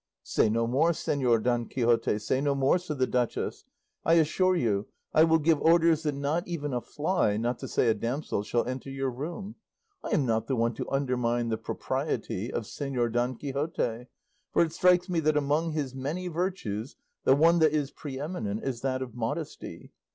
"Say 0.23 0.49
no 0.49 0.65
more, 0.65 0.93
Señor 0.93 1.43
Don 1.43 1.67
Quixote, 1.67 2.17
say 2.17 2.41
no 2.41 2.55
more," 2.55 2.79
said 2.79 2.97
the 2.97 3.05
duchess; 3.05 3.65
"I 4.03 4.15
assure 4.15 4.55
you 4.55 4.87
I 5.13 5.23
will 5.23 5.37
give 5.37 5.61
orders 5.61 6.01
that 6.01 6.15
not 6.15 6.47
even 6.47 6.73
a 6.73 6.81
fly, 6.81 7.37
not 7.37 7.59
to 7.59 7.67
say 7.67 7.87
a 7.87 7.93
damsel, 7.93 8.41
shall 8.41 8.65
enter 8.65 8.89
your 8.89 9.11
room. 9.11 9.57
I 10.03 10.09
am 10.15 10.25
not 10.25 10.47
the 10.47 10.55
one 10.55 10.73
to 10.73 10.89
undermine 10.89 11.49
the 11.49 11.57
propriety 11.59 12.51
of 12.51 12.63
Señor 12.63 13.11
Don 13.11 13.35
Quixote, 13.35 14.07
for 14.51 14.63
it 14.63 14.71
strikes 14.73 15.07
me 15.07 15.19
that 15.19 15.37
among 15.37 15.73
his 15.73 15.93
many 15.93 16.27
virtues 16.27 16.95
the 17.23 17.35
one 17.35 17.59
that 17.59 17.71
is 17.71 17.91
pre 17.91 18.19
eminent 18.19 18.63
is 18.63 18.81
that 18.81 19.03
of 19.03 19.13
modesty. 19.13 19.91